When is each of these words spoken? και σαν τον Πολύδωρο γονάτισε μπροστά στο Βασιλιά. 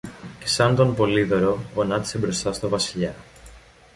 και 0.39 0.47
σαν 0.47 0.75
τον 0.75 0.95
Πολύδωρο 0.95 1.59
γονάτισε 1.75 2.17
μπροστά 2.17 2.53
στο 2.53 2.69
Βασιλιά. 2.69 3.13